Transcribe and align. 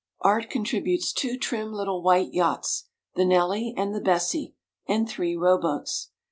Art 0.21 0.49
contributes 0.49 1.13
two 1.13 1.37
trim 1.37 1.71
little 1.71 2.01
white 2.01 2.33
yachts, 2.33 2.85
"The 3.13 3.23
Nelly" 3.23 3.75
and 3.77 3.93
"The 3.93 4.01
Bessie," 4.01 4.55
and 4.87 5.07
three 5.07 5.35
row 5.37 5.59
boats. 5.59 6.09